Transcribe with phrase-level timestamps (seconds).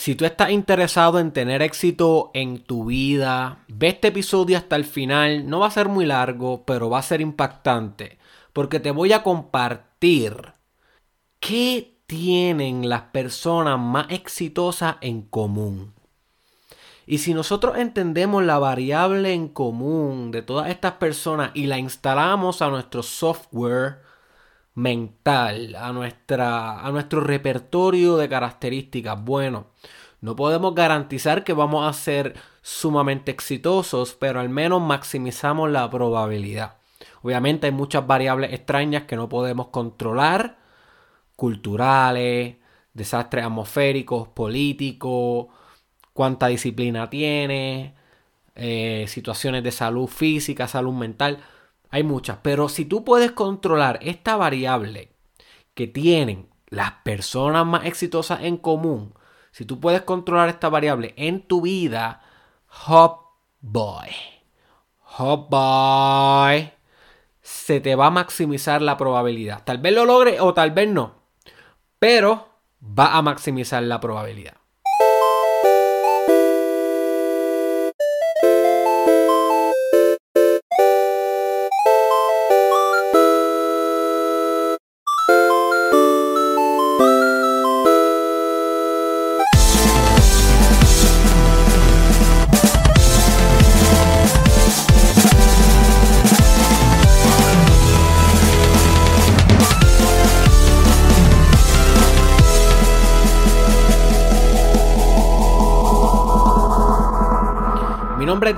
[0.00, 4.86] Si tú estás interesado en tener éxito en tu vida, ve este episodio hasta el
[4.86, 5.46] final.
[5.46, 8.18] No va a ser muy largo, pero va a ser impactante.
[8.54, 10.54] Porque te voy a compartir
[11.38, 15.92] qué tienen las personas más exitosas en común.
[17.06, 22.62] Y si nosotros entendemos la variable en común de todas estas personas y la instalamos
[22.62, 23.98] a nuestro software
[24.74, 29.66] mental, a, nuestra, a nuestro repertorio de características, bueno,
[30.20, 36.76] no podemos garantizar que vamos a ser sumamente exitosos, pero al menos maximizamos la probabilidad.
[37.22, 40.58] Obviamente hay muchas variables extrañas que no podemos controlar,
[41.36, 42.56] culturales,
[42.92, 45.48] desastres atmosféricos, políticos,
[46.12, 47.94] cuánta disciplina tiene,
[48.54, 51.38] eh, situaciones de salud física, salud mental.
[51.90, 55.12] Hay muchas, pero si tú puedes controlar esta variable
[55.74, 59.14] que tienen las personas más exitosas en común,
[59.50, 62.22] si tú puedes controlar esta variable en tu vida,
[62.86, 63.18] hop
[63.60, 64.08] boy,
[65.18, 66.70] hop boy,
[67.42, 69.64] se te va a maximizar la probabilidad.
[69.64, 71.14] Tal vez lo logre o tal vez no,
[71.98, 72.48] pero
[72.80, 74.59] va a maximizar la probabilidad.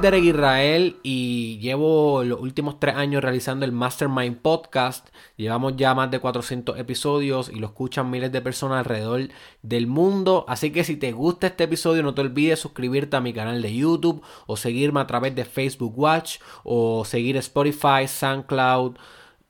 [0.03, 5.11] Derek Israel y llevo los últimos tres años realizando el Mastermind Podcast.
[5.37, 9.29] Llevamos ya más de 400 episodios y lo escuchan miles de personas alrededor
[9.63, 10.45] del mundo.
[10.49, 13.77] Así que si te gusta este episodio, no te olvides suscribirte a mi canal de
[13.77, 18.97] YouTube o seguirme a través de Facebook Watch o seguir Spotify, SoundCloud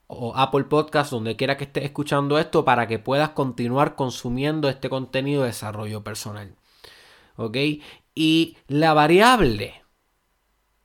[0.05, 4.87] o Apple Podcast, donde quiera que estés escuchando esto, para que puedas continuar consumiendo este
[4.87, 6.55] contenido de desarrollo personal.
[7.37, 7.57] ¿Ok?
[8.13, 9.82] Y la variable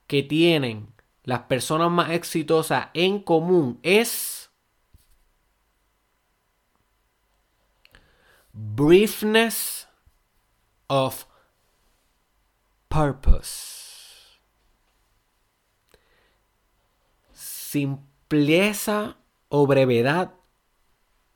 [0.09, 0.91] que tienen
[1.23, 4.49] las personas más exitosas en común es
[8.51, 9.87] briefness
[10.87, 11.25] of
[12.87, 14.39] purpose.
[17.31, 19.17] Simpleza
[19.49, 20.33] o brevedad.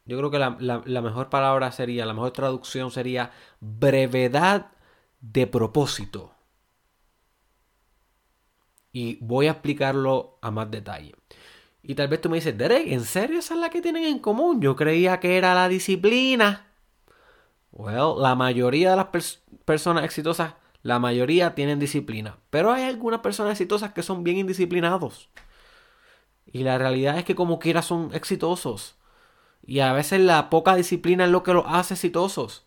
[0.06, 3.30] Yo creo que la, la, mejor palabra sería, la mejor traducción sería
[3.60, 4.72] brevedad
[5.22, 6.34] de propósito
[8.94, 11.14] y voy a explicarlo a más detalle.
[11.82, 14.20] Y tal vez tú me dices, Derek, ¿en serio esa es la que tienen en
[14.20, 14.62] común?
[14.62, 16.68] Yo creía que era la disciplina.
[17.72, 22.38] Well, la mayoría de las personas exitosas, la mayoría tienen disciplina.
[22.52, 25.30] Pero hay algunas personas exitosas que son bien indisciplinados.
[26.46, 28.96] Y la realidad es que como quiera son exitosos.
[29.66, 32.66] Y a veces la poca disciplina es lo que los hace exitosos.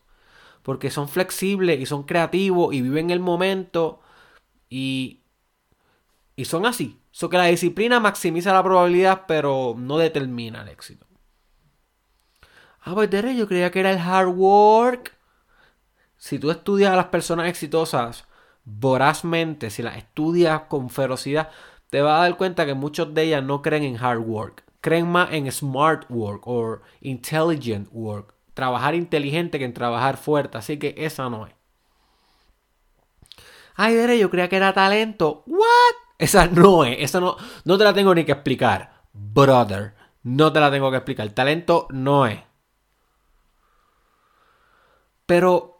[0.61, 4.01] Porque son flexibles y son creativos y viven el momento.
[4.69, 5.21] Y
[6.37, 7.01] y son así.
[7.11, 11.05] So que la disciplina maximiza la probabilidad, pero no determina el éxito.
[12.79, 15.13] Ah, pues yo creía que era el hard work.
[16.15, 18.25] Si tú estudias a las personas exitosas
[18.63, 21.49] vorazmente, si las estudias con ferocidad,
[21.89, 24.63] te vas a dar cuenta que muchos de ellas no creen en hard work.
[24.79, 28.35] Creen más en smart work o intelligent work.
[28.53, 30.59] Trabajar inteligente que en trabajar fuerte.
[30.59, 31.53] Así que esa no es.
[33.75, 35.43] Ay, Dere, yo creía que era talento.
[35.47, 36.06] ¿What?
[36.17, 39.03] Esa no es, esa no, no te la tengo ni que explicar.
[39.13, 41.29] Brother, no te la tengo que explicar.
[41.29, 42.39] Talento no es.
[45.25, 45.77] Pero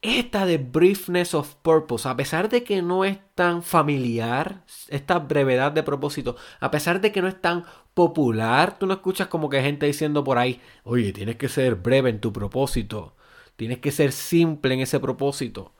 [0.00, 5.72] esta de briefness of purpose, a pesar de que no es tan familiar, esta brevedad
[5.72, 7.64] de propósito, a pesar de que no es tan
[7.94, 12.10] popular, tú no escuchas como que gente diciendo por ahí, oye, tienes que ser breve
[12.10, 13.16] en tu propósito,
[13.56, 15.74] tienes que ser simple en ese propósito.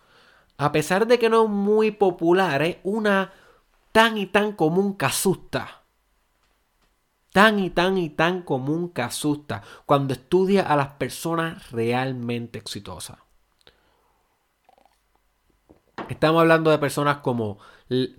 [0.56, 3.32] A pesar de que no es muy popular, es una
[3.92, 5.82] tan y tan común que asusta.
[7.32, 13.18] Tan y tan y tan común que asusta cuando estudia a las personas realmente exitosas.
[16.08, 17.58] Estamos hablando de personas como,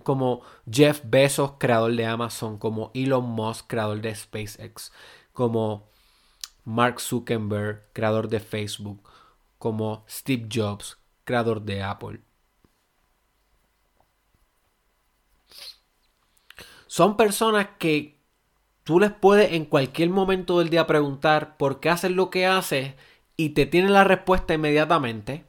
[0.04, 4.92] como Jeff Bezos, creador de Amazon, como Elon Musk, creador de SpaceX,
[5.32, 5.88] como
[6.64, 9.02] Mark Zuckerberg, creador de Facebook,
[9.58, 12.20] como Steve Jobs, creador de Apple.
[16.90, 18.20] Son personas que
[18.82, 22.94] tú les puedes en cualquier momento del día preguntar por qué hacen lo que haces
[23.36, 25.46] y te tienen la respuesta inmediatamente.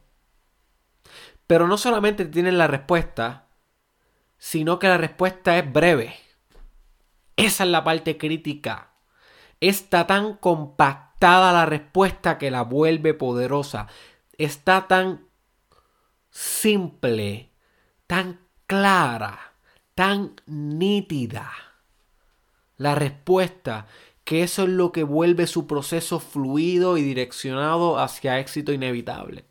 [1.47, 3.47] Pero no solamente tienen la respuesta,
[4.37, 6.13] sino que la respuesta es breve.
[7.37, 8.91] Esa es la parte crítica.
[9.59, 13.87] Está tan compactada la respuesta que la vuelve poderosa.
[14.37, 15.25] Está tan
[16.29, 17.49] simple,
[18.05, 19.50] tan clara,
[20.01, 21.51] tan nítida
[22.77, 23.85] la respuesta
[24.23, 29.45] que eso es lo que vuelve su proceso fluido y direccionado hacia éxito inevitable.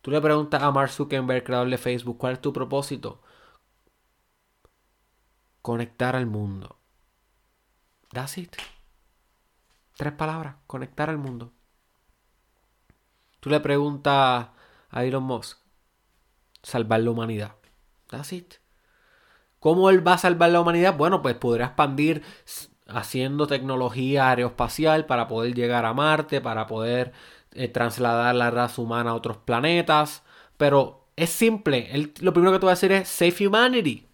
[0.00, 3.20] Tú le preguntas a Mark Zuckerberg, creador de Facebook, ¿cuál es tu propósito?
[5.60, 6.78] Conectar al mundo.
[8.10, 8.56] That's it.
[9.98, 11.52] Tres palabras, conectar al mundo.
[13.40, 14.48] Tú le preguntas
[14.88, 15.58] a Elon Musk,
[16.62, 17.61] salvar la humanidad.
[18.12, 18.54] That's it.
[19.58, 20.96] ¿Cómo él va a salvar la humanidad?
[20.96, 22.22] Bueno, pues podrá expandir
[22.86, 27.12] haciendo tecnología aeroespacial para poder llegar a Marte, para poder
[27.52, 30.24] eh, trasladar la raza humana a otros planetas.
[30.58, 32.12] Pero es simple.
[32.20, 34.06] lo primero que te voy a decir es Save Humanity.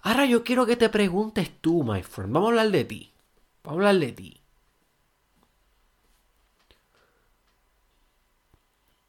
[0.00, 2.32] Ahora yo quiero que te preguntes tú, my friend.
[2.32, 3.12] Vamos a hablar de ti.
[3.62, 4.41] Vamos a hablar de ti.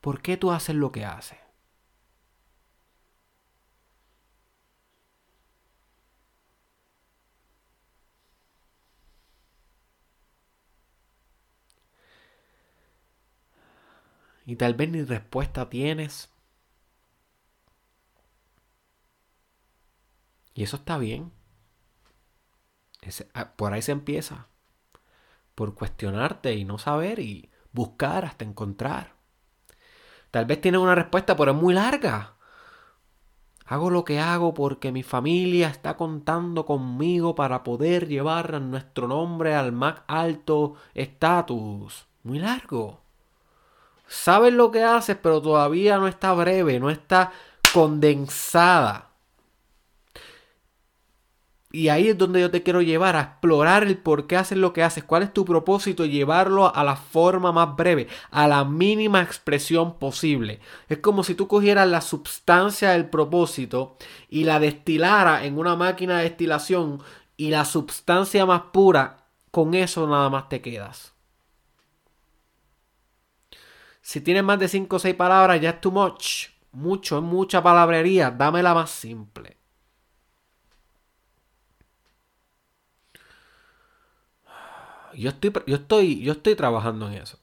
[0.03, 1.39] ¿Por qué tú haces lo que haces?
[14.45, 16.29] Y tal vez ni respuesta tienes.
[20.55, 21.31] Y eso está bien.
[23.35, 24.47] Ah, por ahí se empieza.
[25.55, 29.15] Por cuestionarte y no saber y buscar hasta encontrar.
[30.33, 32.33] Tal vez tienes una respuesta, pero es muy larga.
[33.67, 39.53] Hago lo que hago porque mi familia está contando conmigo para poder llevar nuestro nombre
[39.53, 42.07] al más alto estatus.
[42.23, 43.01] Muy largo.
[44.07, 47.31] Sabes lo que haces, pero todavía no está breve, no está
[47.71, 49.11] condensada.
[51.75, 54.73] Y ahí es donde yo te quiero llevar a explorar el por qué haces lo
[54.73, 59.23] que haces, cuál es tu propósito, llevarlo a la forma más breve, a la mínima
[59.23, 60.59] expresión posible.
[60.87, 63.97] Es como si tú cogieras la sustancia del propósito
[64.29, 67.01] y la destilara en una máquina de destilación
[67.37, 71.15] y la sustancia más pura, con eso nada más te quedas.
[73.99, 76.49] Si tienes más de 5 o 6 palabras, ya es too much.
[76.71, 78.29] Mucho, es mucha palabrería.
[78.29, 79.62] Dame la más simple.
[85.15, 87.39] Yo estoy, yo estoy, yo estoy trabajando en eso.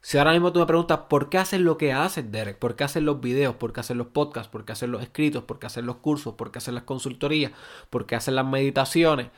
[0.00, 2.84] Si ahora mismo tú me preguntas por qué haces lo que haces, Derek, por qué
[2.84, 5.66] haces los videos, por qué haces los podcasts, por qué haces los escritos, por qué
[5.66, 7.52] haces los cursos, por qué haces las consultorías,
[7.88, 9.30] por qué haces las meditaciones,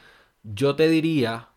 [0.43, 1.51] yo te diría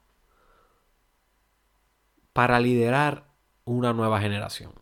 [2.33, 3.25] para liderar
[3.65, 4.73] una nueva generación.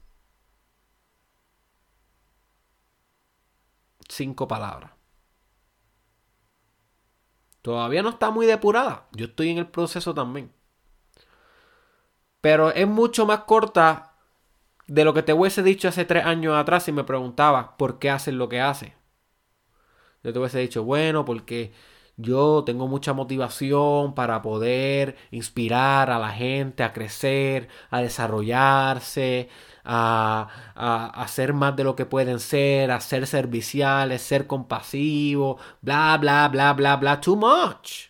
[4.10, 4.95] Cinco palabras.
[7.66, 9.08] Todavía no está muy depurada.
[9.12, 10.52] Yo estoy en el proceso también.
[12.40, 14.14] Pero es mucho más corta
[14.86, 18.12] de lo que te hubiese dicho hace tres años atrás si me preguntabas por qué
[18.12, 18.92] haces lo que haces.
[20.24, 21.74] Yo te hubiese dicho, bueno, porque
[22.18, 29.50] yo tengo mucha motivación para poder inspirar a la gente a crecer, a desarrollarse,
[29.84, 36.18] a, a, ser más de lo que pueden ser, a ser serviciales, ser compasivos, bla,
[36.18, 38.10] bla, bla, bla, bla, too much.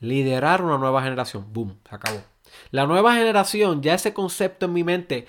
[0.00, 1.52] Liderar una nueva generación.
[1.52, 2.20] Boom, se acabó.
[2.70, 5.26] La nueva generación, ya ese concepto en mi mente,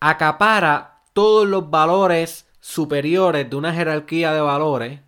[0.00, 5.03] acapara todos los valores superiores de una jerarquía de valores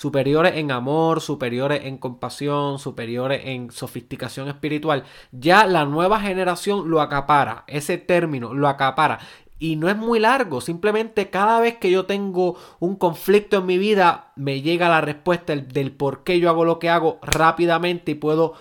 [0.00, 7.02] superiores en amor, superiores en compasión, superiores en sofisticación espiritual, ya la nueva generación lo
[7.02, 9.18] acapara, ese término lo acapara.
[9.58, 13.76] Y no es muy largo, simplemente cada vez que yo tengo un conflicto en mi
[13.76, 18.14] vida, me llega la respuesta del, por qué yo hago lo que hago rápidamente y
[18.14, 18.54] puedo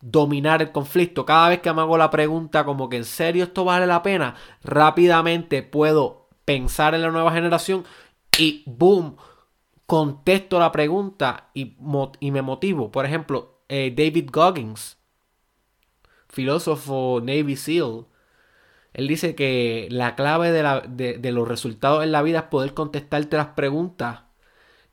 [0.00, 1.26] dominar el conflicto.
[1.26, 4.36] Cada vez que me hago la pregunta como que en serio esto vale la pena,
[4.64, 7.84] rápidamente puedo pensar en la nueva generación
[8.38, 9.16] y boom,
[9.86, 11.76] contesto la pregunta y,
[12.30, 12.90] me motivo.
[12.90, 14.98] Por ejemplo, eh, David Goggins,
[16.28, 18.06] filósofo Navy SEAL,
[18.94, 23.36] él dice que la clave de, de, los resultados en la vida es poder contestarte
[23.36, 24.22] las preguntas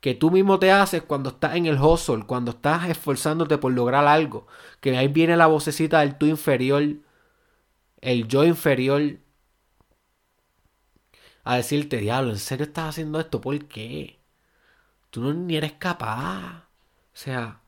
[0.00, 4.06] que tú mismo te haces cuando estás en el hustle, cuando estás esforzándote por lograr
[4.06, 4.46] algo.
[4.80, 6.82] Que ahí viene la vocecita del tú inferior,
[8.00, 9.18] el yo inferior,
[11.44, 13.40] a decirte, diablo, ¿en serio estás haciendo esto?
[13.40, 14.19] ¿Por qué?
[15.10, 16.68] Tú no ni eres capaz.
[17.12, 17.60] sea,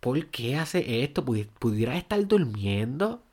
[0.00, 1.24] ¿por qué hace esto?
[1.24, 3.24] ¿Pudieras estar durmiendo?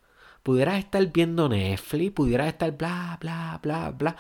[0.43, 2.11] ¿Pudieras estar viendo Netflix?
[2.13, 4.15] ¿Pudieras estar bla, bla, bla, bla?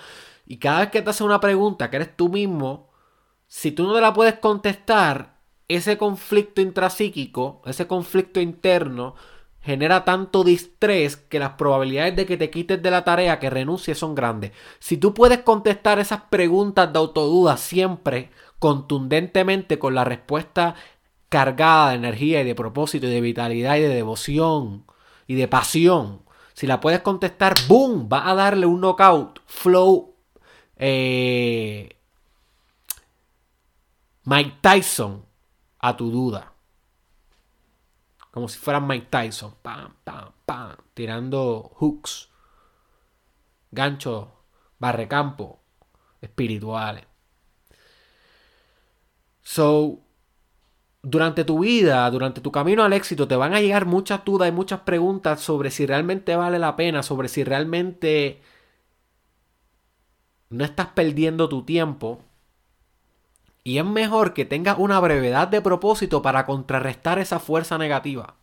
[0.45, 2.89] Y cada vez que te hace una pregunta que eres tú mismo,
[3.47, 5.35] si tú no te la puedes contestar,
[5.67, 9.15] ese conflicto intrapsíquico, ese conflicto interno,
[9.61, 13.97] genera tanto distrés que las probabilidades de que te quites de la tarea, que renuncies,
[13.97, 14.51] son grandes.
[14.79, 18.29] Si tú puedes contestar esas preguntas de autoduda siempre
[18.59, 20.75] contundentemente con la respuesta
[21.29, 24.85] cargada de energía y de propósito y de vitalidad y de devoción
[25.27, 26.21] y de pasión,
[26.53, 28.07] si la puedes contestar, ¡boom!
[28.11, 30.15] Va a darle un knockout, flow,
[30.77, 31.97] eh,
[34.23, 35.25] Mike Tyson
[35.79, 36.53] a tu duda.
[38.31, 39.55] Como si fuera Mike Tyson.
[39.61, 40.75] Pam, pam, pam.
[40.93, 42.29] Tirando hooks.
[43.71, 44.27] Ganchos.
[44.79, 45.61] Barrecampo.
[46.19, 47.05] Espirituales.
[49.45, 49.99] So,
[51.03, 54.51] durante tu vida, durante tu camino al éxito, te van a llegar muchas dudas y
[54.51, 58.41] muchas preguntas sobre si realmente vale la pena, sobre si realmente
[60.49, 62.21] no estás perdiendo tu tiempo
[63.63, 68.35] y es mejor que tengas una brevedad de propósito para contrarrestar esa fuerza negativa.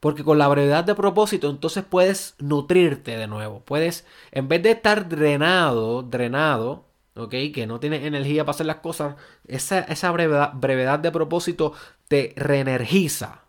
[0.00, 3.60] Porque con la brevedad de propósito entonces puedes nutrirte de nuevo.
[3.60, 6.87] Puedes, en vez de estar drenado, drenado,
[7.18, 7.34] ¿ok?
[7.52, 11.72] Que no tienes energía para hacer las cosas, esa, esa brevedad, de propósito
[12.08, 13.42] te reenergiza,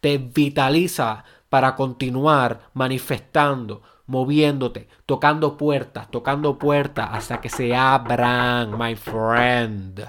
[0.00, 8.96] te vitaliza para continuar manifestando, moviéndote, tocando puertas, tocando puertas hasta que se abran, my
[8.96, 10.06] friend.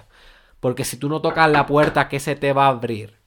[0.60, 3.18] Porque si tú no tocas la puerta, ¿qué se te va a abrir?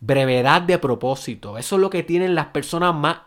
[0.00, 1.58] Brevedad de propósito.
[1.58, 3.18] Eso es lo que tienen las personas más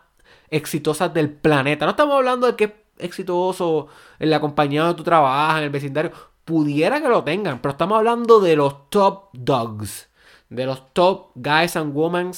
[0.48, 1.84] exitosas del planeta.
[1.84, 6.12] No estamos hablando de que exitoso en la compañía donde tú trabajas, en el vecindario.
[6.44, 10.08] Pudiera que lo tengan, pero estamos hablando de los top dogs.
[10.48, 12.32] De los top guys and women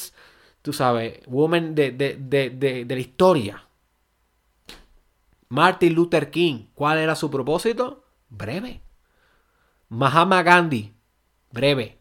[0.65, 3.69] tú sabes, woman de, de, la historia.
[5.51, 8.07] Martin Luther King, ¿cuál era su propósito?
[8.31, 8.81] Breve.
[9.91, 10.95] Mahatma Gandhi,
[11.53, 12.01] breve.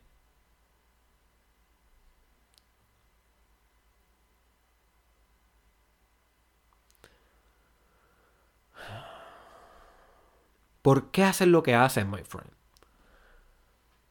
[10.83, 12.51] ¿Por qué hacen lo que hacen, my friend?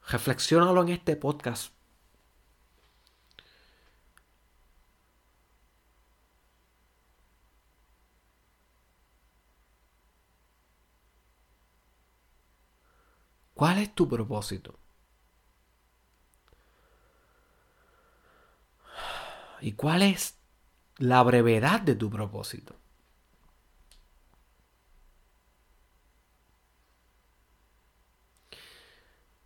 [0.09, 1.71] Reflexiónalo en este podcast
[13.53, 14.77] ¿Cuál es tu propósito?
[19.61, 20.37] ¿Y cuál es
[20.97, 22.82] la brevedad de tu propósito?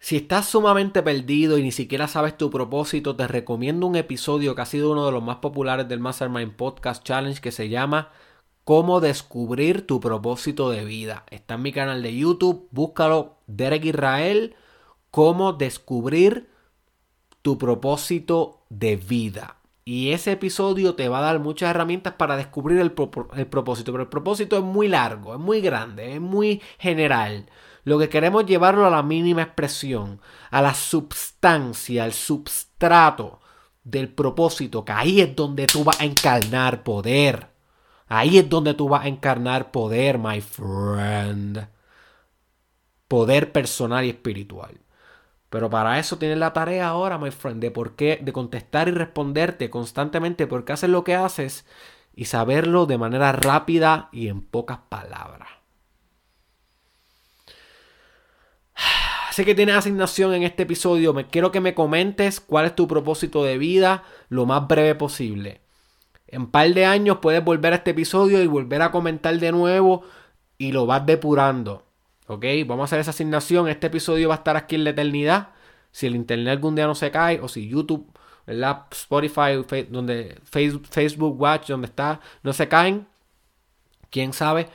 [0.07, 4.61] Si estás sumamente perdido y ni siquiera sabes tu propósito, te recomiendo un episodio que
[4.61, 8.13] ha sido uno de los más populares del Mastermind Podcast Challenge que se llama
[8.63, 11.25] Cómo descubrir tu propósito de vida.
[11.29, 14.55] Está en mi canal de YouTube, búscalo, Derek Israel,
[15.11, 16.47] Cómo descubrir
[17.41, 19.57] tu propósito de vida.
[19.83, 23.91] Y ese episodio te va a dar muchas herramientas para descubrir el, propósito.
[23.91, 27.45] Pero el propósito es muy largo, es muy grande, es muy general.
[27.87, 30.19] Lo que queremos es llevarlo a la mínima expresión,
[30.51, 33.39] a la substancia, al substrato
[33.81, 37.47] del propósito, que ahí es donde tú vas a encarnar poder.
[38.09, 41.65] Ahí es donde tú vas a encarnar poder, my friend.
[43.07, 44.81] Poder personal y espiritual.
[45.49, 48.91] Pero para eso tienes la tarea ahora, my friend, de por qué, de contestar y
[48.91, 51.65] responderte constantemente por qué haces lo que haces
[52.13, 55.56] y saberlo de manera rápida y en pocas palabras.
[59.37, 61.13] Sé que tienes asignación en este episodio.
[61.13, 65.61] Me quiero que me comentes cuál es tu propósito de vida lo más breve posible.
[66.25, 70.01] En par de años puedes volver a este episodio y volver a comentar de nuevo
[70.57, 71.83] y lo vas depurando.
[72.25, 72.45] ¿Ok?
[72.65, 73.67] Vamos a hacer esa asignación.
[73.67, 75.49] Este episodio va a estar aquí en la eternidad.
[75.91, 78.11] Si el internet algún día no se cae o si YouTube,
[78.47, 78.85] ¿verdad?
[78.89, 83.05] Spotify, donde Facebook Watch, donde está, no se caen.
[84.09, 84.67] Quién sabe.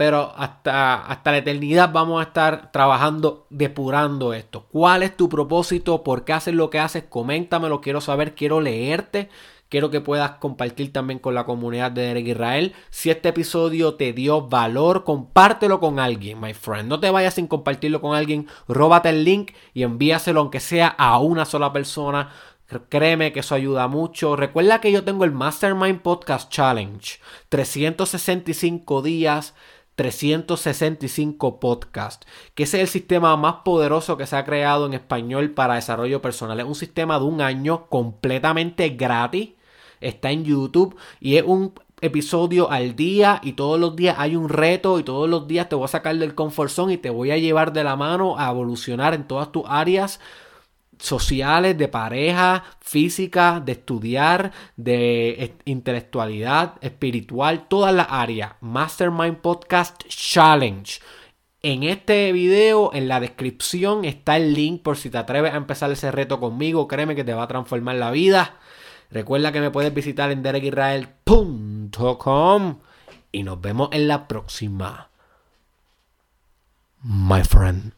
[0.00, 4.64] Pero hasta, hasta la eternidad vamos a estar trabajando, depurando esto.
[4.72, 6.02] ¿Cuál es tu propósito?
[6.02, 7.04] ¿Por qué haces lo que haces?
[7.06, 9.28] Coméntamelo, quiero saber, quiero leerte.
[9.68, 12.72] Quiero que puedas compartir también con la comunidad de Derek Israel.
[12.88, 16.88] Si este episodio te dio valor, compártelo con alguien, my friend.
[16.88, 18.46] No te vayas sin compartirlo con alguien.
[18.68, 22.30] Róbate el link y envíaselo aunque sea a una sola persona.
[22.88, 24.34] Créeme que eso ayuda mucho.
[24.34, 27.20] Recuerda que yo tengo el Mastermind Podcast Challenge.
[27.50, 29.54] 365 días
[30.00, 35.74] 365 Podcast, que es el sistema más poderoso que se ha creado en español para
[35.74, 36.58] desarrollo personal.
[36.58, 39.50] Es un sistema de un año completamente gratis.
[40.00, 44.48] Está en YouTube y es un episodio al día y todos los días hay un
[44.48, 47.30] reto y todos los días te voy a sacar del confort zone y te voy
[47.30, 50.18] a llevar de la mano a evolucionar en todas tus áreas
[51.00, 58.52] sociales, de pareja, física, de estudiar, de intelectualidad, espiritual, todas las áreas.
[58.60, 61.00] Mastermind Podcast Challenge.
[61.62, 65.90] En este video, en la descripción, está el link por si te atreves a empezar
[65.90, 66.88] ese reto conmigo.
[66.88, 68.56] Créeme que te va a transformar la vida.
[69.10, 72.78] Recuerda que me puedes visitar en derekisrael.com
[73.32, 75.10] y nos vemos en la próxima.
[77.02, 77.92] My friend.